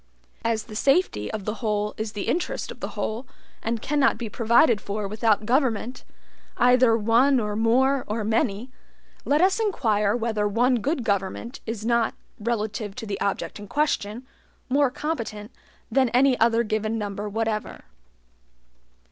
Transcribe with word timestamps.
As 0.43 0.63
the 0.63 0.75
safety 0.75 1.31
of 1.31 1.45
the 1.45 1.53
whole 1.61 1.93
is 1.95 2.13
the 2.13 2.23
interest 2.27 2.71
of 2.71 2.79
the 2.79 2.97
whole, 2.97 3.27
and 3.61 3.83
cannot 3.83 4.17
be 4.17 4.29
provided 4.29 4.81
for 4.81 5.07
without 5.07 5.45
government, 5.45 6.03
either 6.57 6.97
one 6.97 7.39
or 7.39 7.55
more 7.55 8.03
or 8.07 8.23
many, 8.23 8.71
let 9.25 9.41
us 9.41 9.59
inquire 9.59 10.15
whether 10.15 10.47
one 10.47 10.77
good 10.77 11.03
government 11.03 11.59
is 11.67 11.85
not, 11.85 12.15
relative 12.39 12.95
to 12.95 13.05
the 13.05 13.21
object 13.21 13.59
in 13.59 13.67
question, 13.67 14.25
more 14.69 14.89
competent 14.89 15.51
than 15.91 16.09
any 16.09 16.35
other 16.39 16.63
given 16.63 16.97
number 16.97 17.29
whatever. 17.29 17.81